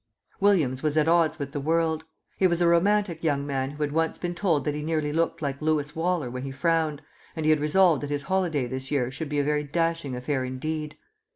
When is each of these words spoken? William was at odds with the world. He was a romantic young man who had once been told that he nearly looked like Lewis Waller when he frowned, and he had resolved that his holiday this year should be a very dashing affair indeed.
William 0.39 0.75
was 0.81 0.97
at 0.97 1.07
odds 1.07 1.37
with 1.37 1.51
the 1.51 1.59
world. 1.59 2.05
He 2.35 2.47
was 2.47 2.59
a 2.59 2.65
romantic 2.65 3.23
young 3.23 3.45
man 3.45 3.69
who 3.69 3.83
had 3.83 3.91
once 3.91 4.17
been 4.17 4.33
told 4.33 4.65
that 4.65 4.73
he 4.73 4.81
nearly 4.81 5.13
looked 5.13 5.43
like 5.43 5.61
Lewis 5.61 5.95
Waller 5.95 6.27
when 6.31 6.41
he 6.41 6.49
frowned, 6.51 7.03
and 7.35 7.45
he 7.45 7.51
had 7.51 7.59
resolved 7.59 8.01
that 8.01 8.09
his 8.09 8.23
holiday 8.23 8.65
this 8.65 8.89
year 8.89 9.11
should 9.11 9.29
be 9.29 9.37
a 9.37 9.43
very 9.43 9.63
dashing 9.63 10.15
affair 10.15 10.43
indeed. 10.43 10.97